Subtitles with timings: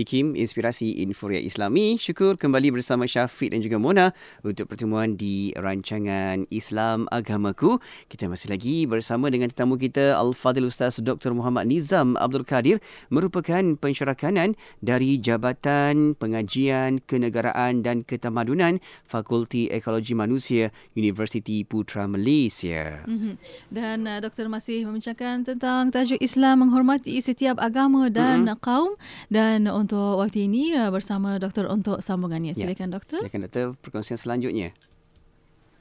[0.00, 2.00] IKIM Inspirasi Inforia Islami.
[2.00, 7.76] Syukur kembali bersama Syafiq dan juga Mona untuk pertemuan di rancangan Islam Agamaku.
[8.08, 11.36] Kita masih lagi bersama dengan tetamu kita Al-Fadhil Ustaz Dr.
[11.36, 12.80] Muhammad Nizam Abdul Kadir
[13.12, 23.04] merupakan pensyarakanan dari Jabatan Pengajian Kenegaraan dan Ketamadunan Fakulti Ekologi Manusia Universiti Putra Malaysia.
[23.04, 23.34] Mm-hmm.
[23.68, 28.62] Dan uh, doktor masih membincangkan tentang tajuk Islam menghormati setiap agama dan mm-hmm.
[28.62, 28.94] kaum
[29.28, 32.52] dan untuk waktu ini uh, bersama doktor untuk sambungannya.
[32.54, 32.66] Ya.
[32.66, 32.94] Silakan ya.
[33.00, 33.20] doktor.
[33.24, 34.70] Silakan doktor perkongsian selanjutnya.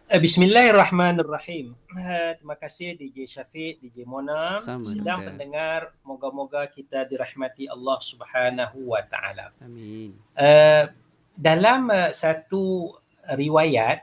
[0.09, 1.77] Eh, Bismillahirrahmanirrahim.
[1.94, 4.58] Eh, terima kasih DJ Syafiq, DJ Mona.
[4.58, 9.53] Sama, Sedang pendengar, moga-moga kita dirahmati Allah Subhanahu wa taala.
[9.62, 10.17] Amin.
[10.34, 10.89] Uh,
[11.38, 12.98] dalam uh, satu
[13.38, 14.02] riwayat,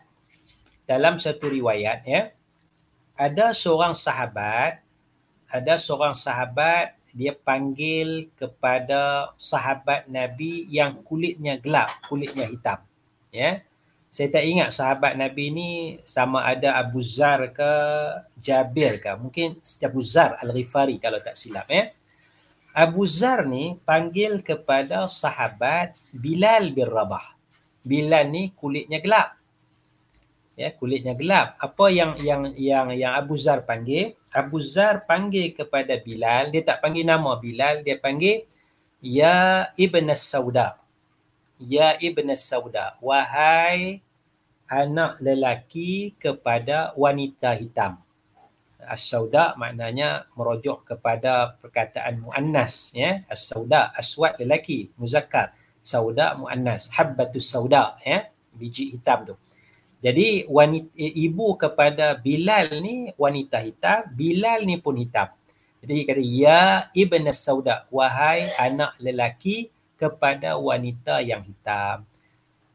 [0.86, 2.30] dalam satu riwayat ya,
[3.18, 4.78] ada seorang sahabat,
[5.50, 12.84] ada seorang sahabat dia panggil kepada sahabat Nabi yang kulitnya gelap, kulitnya hitam.
[13.32, 13.64] Ya.
[14.12, 15.70] Saya tak ingat sahabat Nabi ni
[16.04, 17.72] sama ada Abu Zar ke
[18.36, 19.08] Jabir ke.
[19.16, 21.64] Mungkin Abu Zar Al-Ghifari kalau tak silap.
[21.72, 21.96] Ya.
[22.76, 27.32] Abu Zar ni panggil kepada sahabat Bilal bin Rabah.
[27.80, 29.40] Bilal ni kulitnya gelap.
[30.56, 31.60] Ya, kulitnya gelap.
[31.60, 34.16] Apa yang yang yang yang Abu Zar panggil?
[34.32, 38.48] Abu Zar panggil kepada Bilal, dia tak panggil nama Bilal, dia panggil
[39.04, 40.80] Ya Ibn Sauda.
[41.60, 42.96] Ya Ibn Sauda.
[43.04, 44.00] Wahai
[44.66, 48.00] anak lelaki kepada wanita hitam.
[48.86, 53.22] As-Sauda maknanya merujuk kepada perkataan muannas ya.
[53.28, 55.52] As-Sauda aswad lelaki, muzakkar.
[55.86, 59.34] Sauda muannas, habbatus sauda ya, biji hitam tu.
[60.04, 65.32] Jadi wanita ibu kepada Bilal ni wanita hitam, Bilal ni pun hitam.
[65.80, 72.04] Jadi kata ya ibn sauda wahai anak lelaki kepada wanita yang hitam.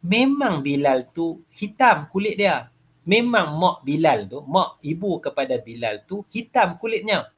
[0.02, 2.74] Memang Bilal tu hitam kulit dia.
[3.06, 7.30] Memang mak Bilal tu, mak ibu kepada Bilal tu hitam kulitnya.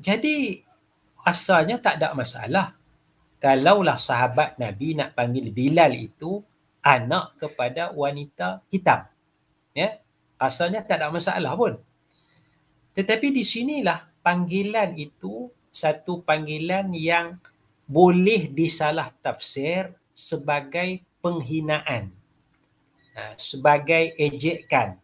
[0.00, 0.64] Jadi
[1.24, 2.72] asalnya tak ada masalah.
[3.38, 6.42] Kalaulah sahabat Nabi nak panggil Bilal itu
[6.88, 9.04] anak kepada wanita hitam.
[9.76, 10.00] Ya.
[10.40, 11.76] Asalnya tak ada masalah pun.
[12.96, 17.36] Tetapi di sinilah panggilan itu satu panggilan yang
[17.84, 22.10] boleh disalah tafsir sebagai penghinaan.
[23.14, 24.96] Ha, sebagai ejekan.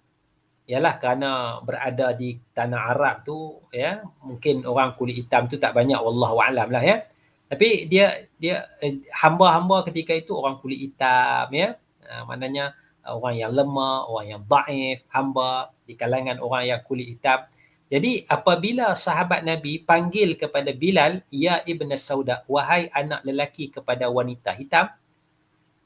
[0.65, 6.01] Yalah kerana berada di tanah Arab tu ya mungkin orang kulit hitam tu tak banyak
[6.01, 7.05] wallahu alam lah ya
[7.49, 11.77] tapi dia dia eh, hamba-hamba ketika itu orang kulit hitam ya.
[12.05, 17.09] Uh, maknanya uh, orang yang lemah orang yang daif hamba di kalangan orang yang kulit
[17.09, 17.45] hitam.
[17.93, 24.57] Jadi apabila sahabat nabi panggil kepada Bilal ya ibn Sauda wahai anak lelaki kepada wanita
[24.57, 24.89] hitam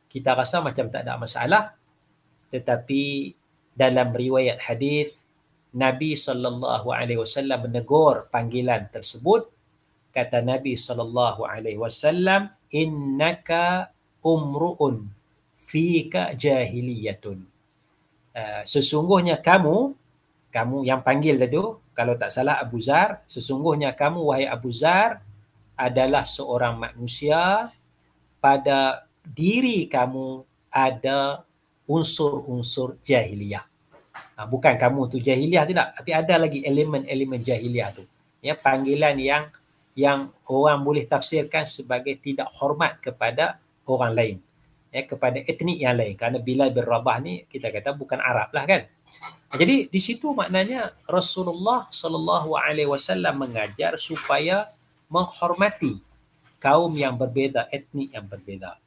[0.08, 1.76] kita rasa macam tak ada masalah.
[2.48, 3.36] Tetapi
[3.76, 5.12] dalam riwayat hadis
[5.76, 9.52] Nabi sallallahu alaihi wasallam menegur panggilan tersebut
[10.18, 15.06] kata Nabi sallallahu alaihi wasallam innaka umruun
[15.62, 17.46] fika jahiliyatun.
[18.34, 19.94] Uh, sesungguhnya kamu
[20.50, 25.22] kamu yang panggil tu kalau tak salah Abu Zar sesungguhnya kamu wahai Abu Zar
[25.78, 27.70] adalah seorang manusia.
[28.38, 31.42] Pada diri kamu ada
[31.90, 33.62] unsur-unsur jahiliyah.
[34.34, 38.02] Uh, bukan kamu tu jahiliyah tidak tapi ada lagi elemen-elemen jahiliyah tu.
[38.42, 39.50] Ya panggilan yang
[39.98, 44.36] yang orang boleh tafsirkan sebagai tidak hormat kepada orang lain
[44.94, 46.14] ya kepada etnik yang lain.
[46.14, 48.86] Kerana bila berrabah ni kita kata bukan Arab lah kan?
[49.58, 54.70] Jadi di situ maknanya Rasulullah sallallahu alaihi wasallam mengajar supaya
[55.10, 55.98] menghormati
[56.62, 58.78] kaum yang berbeza etnik yang berbeza.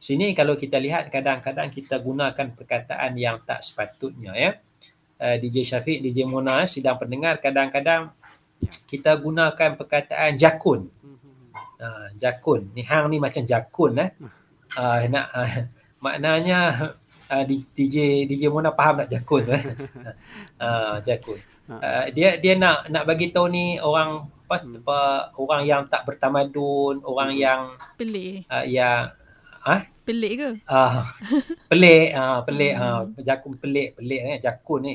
[0.00, 4.50] Sini kalau kita lihat kadang-kadang kita gunakan perkataan yang tak sepatutnya ya.
[5.16, 8.12] Uh, DJ Syafiq DJ Mona sedang pendengar kadang-kadang
[8.86, 10.88] kita gunakan perkataan jakun.
[11.76, 12.72] Uh, jakun.
[12.72, 14.10] Ni hang ni macam jakun eh.
[14.78, 15.52] Uh, nak uh,
[16.00, 16.58] maknanya
[17.30, 19.62] uh, DJ DJ Mona faham tak jakun eh.
[20.56, 21.38] Uh, jakun.
[21.66, 24.86] Uh, dia dia nak nak bagi tahu ni orang apa, hmm.
[24.86, 24.98] apa
[25.34, 27.42] orang yang tak bertamadun, orang hmm.
[27.42, 27.60] yang
[27.98, 28.46] pelik.
[28.46, 29.10] Uh, yang
[29.66, 29.80] ah huh?
[30.06, 30.50] pelik ke?
[30.70, 31.06] Ah uh,
[31.70, 34.94] pelik ah uh, pelik ah uh, jakun pelik pelik eh jakun ni.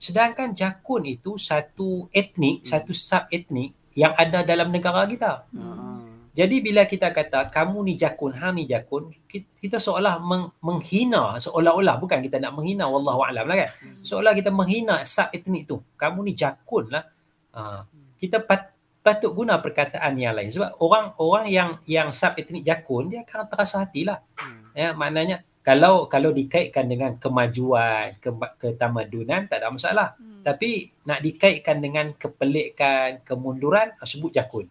[0.00, 2.66] Sedangkan jakun itu satu etnik, hmm.
[2.66, 5.44] satu sub etnik yang ada dalam negara kita.
[5.52, 6.24] Hmm.
[6.32, 12.00] Jadi bila kita kata kamu ni jakun, hang ni jakun, kita seolah meng, menghina, seolah-olah
[12.00, 13.70] bukan kita nak menghina wallahu alam lah kan.
[13.76, 14.00] Hmm.
[14.00, 15.84] Seolah kita menghina sub etnik tu.
[16.00, 17.04] Kamu ni jakun lah.
[17.52, 17.84] Ha.
[18.16, 18.72] Kita pat,
[19.04, 23.48] patut guna perkataan yang lain sebab orang orang yang yang sub etnik jakun dia akan
[23.48, 24.76] terasa hatilah hmm.
[24.76, 30.08] ya maknanya kalau kalau dikaitkan dengan kemajuan ke, ketamadunan tak ada masalah.
[30.16, 30.40] Hmm.
[30.40, 34.66] tapi nak dikaitkan dengan kepelikan kemunduran ah, sebut jakun.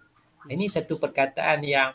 [0.50, 1.94] Ini satu perkataan yang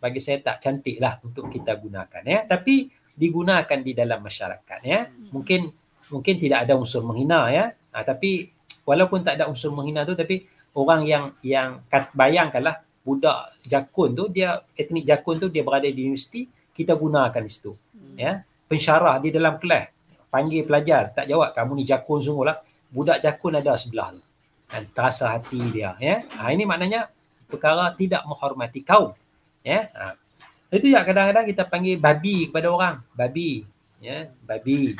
[0.00, 2.48] bagi saya tak cantik lah untuk kita gunakan ya.
[2.48, 5.04] Tapi digunakan di dalam masyarakat ya.
[5.04, 5.36] Hmm.
[5.36, 5.68] mungkin
[6.08, 7.76] mungkin tidak ada unsur menghina ya.
[7.92, 8.48] Ha, tapi
[8.88, 11.84] walaupun tak ada unsur menghina tu tapi orang yang yang
[12.16, 17.50] bayangkanlah budak jakun tu dia etnik jakun tu dia berada di universiti kita gunakan di
[17.50, 17.72] situ.
[17.74, 18.16] Hmm.
[18.16, 18.32] ya?
[18.70, 19.90] Pensyarah di dalam kelas.
[20.30, 24.22] Panggil pelajar tak jawab kamu ni jakun sungguhlah budak jakun ada sebelah tu.
[24.70, 26.22] Dan terasa hati dia ya?
[26.38, 27.10] Ha, ini maknanya
[27.50, 29.10] perkara tidak menghormati kaum
[29.66, 29.90] ya?
[29.90, 30.14] Ha.
[30.70, 33.02] itu ya kadang-kadang kita panggil babi kepada orang.
[33.10, 33.66] Babi
[33.98, 34.30] ya?
[34.46, 34.94] Babi.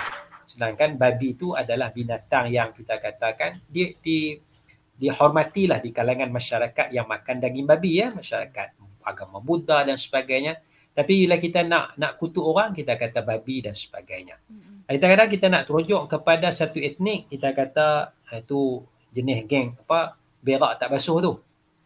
[0.50, 4.34] Sedangkan babi itu adalah binatang yang kita katakan dia di
[4.98, 8.10] dihormatilah di kalangan masyarakat yang makan daging babi ya?
[8.10, 8.74] Masyarakat
[9.06, 10.58] agama Buddha dan sebagainya
[10.90, 14.36] tapi bila kita nak nak kutuk orang kita kata babi dan sebagainya.
[14.90, 18.82] Kadang-kadang kita nak terujuk kepada satu etnik kita kata ah, itu
[19.14, 21.32] jenis geng apa berak tak basuh tu.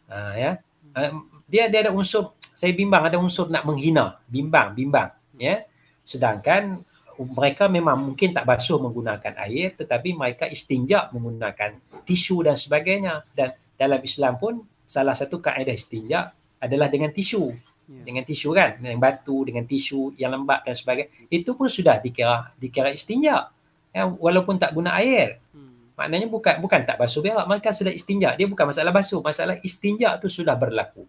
[0.08, 0.50] Ha, ya.
[0.96, 1.12] Ha,
[1.44, 5.68] dia dia ada unsur saya bimbang ada unsur nak menghina bimbang bimbang ya.
[6.00, 6.80] Sedangkan
[7.14, 11.76] mereka memang mungkin tak basuh menggunakan air tetapi mereka istinja menggunakan
[12.08, 13.28] tisu dan sebagainya.
[13.36, 17.52] Dan dalam Islam pun salah satu kaedah istinja adalah dengan tisu
[17.84, 22.56] dengan tisu kan dengan batu dengan tisu yang lembap dan sebagainya itu pun sudah dikira
[22.56, 23.52] dikira istinja
[23.92, 25.96] ya, walaupun tak guna air hmm.
[25.96, 30.16] maknanya bukan bukan tak basuh berak mereka sudah istinja dia bukan masalah basuh masalah istinja
[30.16, 31.04] tu sudah berlaku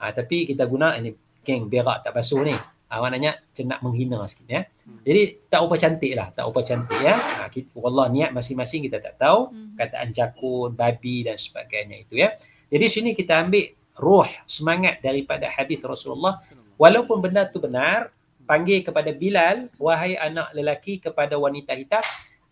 [0.00, 1.12] ha, tapi kita guna ini
[1.44, 2.56] geng berak tak basuh ni
[2.94, 4.62] ha, maknanya nak menghina sikit ya.
[4.86, 5.02] Hmm.
[5.02, 7.16] Jadi tak apa cantik lah, tak apa cantik ya.
[7.18, 9.74] Ha, kita, Allah niat masing-masing kita tak tahu, hmm.
[9.74, 12.38] kataan jakun, babi dan sebagainya itu ya.
[12.70, 16.42] Jadi sini kita ambil roh semangat daripada hadis Rasulullah.
[16.74, 18.10] Walaupun benda tu benar
[18.44, 22.04] panggil kepada Bilal wahai anak lelaki kepada wanita hitam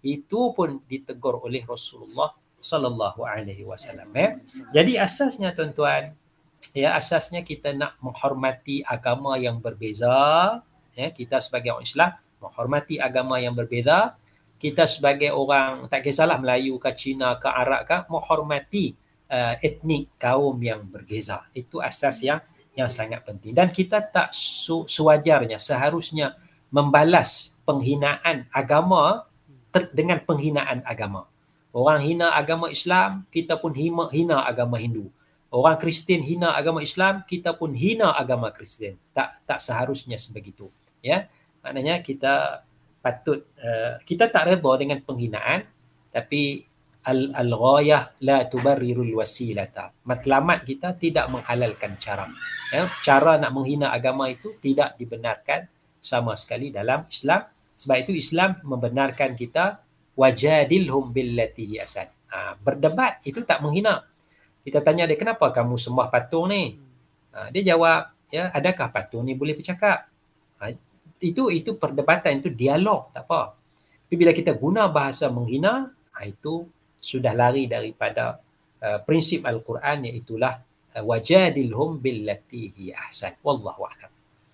[0.03, 4.39] itu pun ditegur oleh Rasulullah sallallahu alaihi wasallam ya.
[4.71, 6.15] Jadi asasnya tuan-tuan
[6.73, 10.15] ya asasnya kita nak menghormati agama yang berbeza
[10.95, 11.11] ya.
[11.11, 14.15] Kita sebagai orang Islam menghormati agama yang berbeza.
[14.62, 18.95] Kita sebagai orang tak kisahlah Melayu ke Cina ke Arab ke menghormati
[19.32, 22.44] uh, etnik kaum yang berbeza itu asas yang
[22.76, 26.37] yang sangat penting dan kita tak su- sewajarnya seharusnya
[26.69, 29.25] membalas penghinaan agama
[29.73, 31.25] ter- dengan penghinaan agama
[31.73, 35.08] orang hina agama Islam kita pun hina, hina agama Hindu
[35.52, 38.96] orang Kristian hina agama Islam, kita pun hina agama Kristian.
[39.12, 40.73] Tak tak seharusnya sebegitu.
[41.05, 41.28] Ya.
[41.61, 42.64] Maknanya kita
[43.05, 45.67] patut uh, kita tak redha dengan penghinaan
[46.14, 46.70] tapi
[47.08, 49.90] al-ghayah la tubarrirul wasilata.
[50.06, 52.31] Matlamat kita tidak menghalalkan cara.
[52.70, 55.66] Ya, cara nak menghina agama itu tidak dibenarkan
[55.99, 57.46] sama sekali dalam Islam.
[57.75, 59.82] Sebab itu Islam membenarkan kita
[60.14, 62.06] wajadilhum billati asan.
[62.32, 64.06] Ha, berdebat itu tak menghina
[64.62, 66.78] kita tanya dia kenapa kamu sembah patung ni
[67.34, 70.06] ha, dia jawab ya adakah patung ni boleh bercakap
[70.62, 70.70] ha,
[71.19, 73.58] itu itu perdebatan itu dialog tak apa
[74.06, 76.66] tapi bila kita guna bahasa menghina ha, itu
[77.02, 78.38] sudah lari daripada
[78.78, 83.43] uh, prinsip al-Quran iaitu uh, wajadilhum billati hi ahsan.
[83.43, 84.12] Wallahu a'lam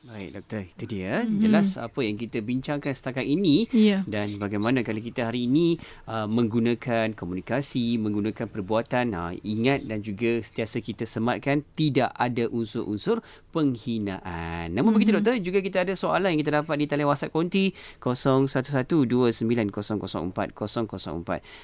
[0.09, 1.37] Baik doktor, itu dia mm-hmm.
[1.37, 4.01] jelas apa yang kita bincangkan setakat ini yeah.
[4.09, 5.77] dan bagaimana kalau kita hari ini
[6.09, 13.21] uh, menggunakan komunikasi, menggunakan perbuatan uh, ingat dan juga sentiasa kita sematkan tidak ada unsur-unsur
[13.53, 14.73] penghinaan.
[14.73, 14.97] Namun mm-hmm.
[14.97, 20.09] begitu doktor, juga kita ada soalan yang kita dapat di talian WhatsApp konti 0112904004.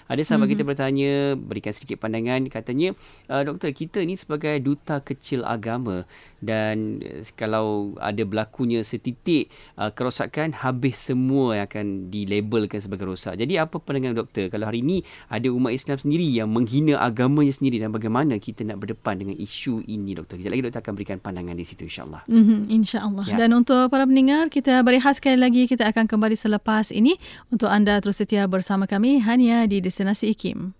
[0.04, 0.52] Ada sahabat mm-hmm.
[0.52, 2.92] kita bertanya, berikan sedikit pandangan katanya,
[3.32, 6.04] uh, doktor kita ni sebagai duta kecil agama
[6.44, 13.38] dan uh, kalau ada berlakunya setitik uh, kerosakan habis semua yang akan dilabelkan sebagai rosak.
[13.38, 17.78] Jadi apa pandangan doktor kalau hari ini ada umat Islam sendiri yang menghina agamanya sendiri
[17.78, 20.40] dan bagaimana kita nak berdepan dengan isu ini doktor?
[20.40, 22.22] Kejap lagi doktor akan berikan pandangan di situ insyaAllah.
[22.24, 23.26] Mm-hmm, InsyaAllah.
[23.28, 23.36] Ya.
[23.44, 27.18] Dan untuk para pendengar kita berehat sekali lagi kita akan kembali selepas ini
[27.52, 30.72] untuk anda terus setia bersama kami hanya di Destinasi IKIM.